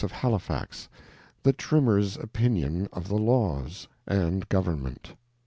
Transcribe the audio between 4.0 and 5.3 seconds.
AND GOVERNMENT.